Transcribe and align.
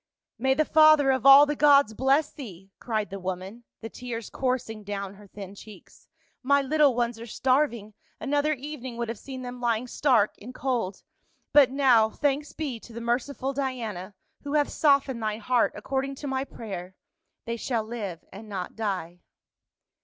"May 0.39 0.55
the 0.55 0.65
father 0.65 1.11
of 1.11 1.27
all 1.27 1.45
the 1.45 1.55
gods 1.55 1.93
bless 1.93 2.31
thee," 2.33 2.71
cried 2.79 3.11
the 3.11 3.19
woman, 3.19 3.65
the 3.81 3.89
tears 3.89 4.31
coursing 4.31 4.83
down 4.83 5.13
her 5.13 5.27
thin 5.27 5.53
cheeks." 5.53 6.07
My 6.41 6.59
little 6.59 6.95
ones 6.95 7.19
are 7.19 7.27
starving, 7.27 7.93
another 8.19 8.53
evening 8.53 8.97
would 8.97 9.09
have 9.09 9.19
seen 9.19 9.43
them 9.43 9.61
lying 9.61 9.85
stark 9.85 10.33
and 10.41 10.55
cold; 10.55 11.03
but 11.53 11.69
now, 11.69 12.09
thanks 12.09 12.51
be 12.51 12.79
to 12.79 12.93
the 12.93 12.99
merciful 12.99 13.53
Diana— 13.53 14.15
who 14.41 14.55
hath 14.55 14.69
softened 14.69 15.21
thy 15.21 15.37
heart 15.37 15.71
according 15.75 16.15
to 16.15 16.27
my 16.27 16.45
prayer— 16.45 16.95
they 17.45 17.55
shall 17.55 17.83
live 17.83 18.25
and 18.33 18.49
not 18.49 18.75
die." 18.75 19.19